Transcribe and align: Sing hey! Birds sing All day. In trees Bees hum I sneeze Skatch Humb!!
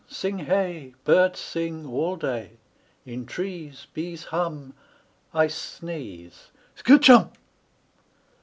Sing 0.07 0.39
hey! 0.39 0.95
Birds 1.03 1.37
sing 1.39 1.85
All 1.85 2.15
day. 2.15 2.57
In 3.05 3.27
trees 3.27 3.85
Bees 3.93 4.23
hum 4.23 4.73
I 5.31 5.45
sneeze 5.45 6.49
Skatch 6.75 7.05
Humb!! 7.05 7.29